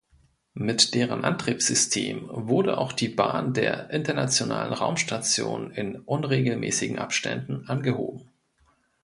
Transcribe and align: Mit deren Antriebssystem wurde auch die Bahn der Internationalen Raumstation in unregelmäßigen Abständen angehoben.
Mit 0.55 0.95
deren 0.95 1.23
Antriebssystem 1.23 2.27
wurde 2.33 2.79
auch 2.79 2.91
die 2.91 3.07
Bahn 3.07 3.53
der 3.53 3.91
Internationalen 3.91 4.73
Raumstation 4.73 5.69
in 5.69 5.97
unregelmäßigen 5.99 6.97
Abständen 6.97 7.67
angehoben. 7.69 8.27